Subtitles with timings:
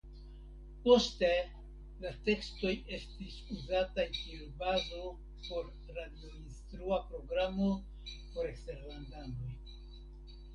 [0.85, 1.27] Poste
[2.05, 5.11] la tekstoj estis uzataj kiel bazo
[5.49, 7.69] por radioinstrua programo
[8.17, 9.55] por eksterlandanoj.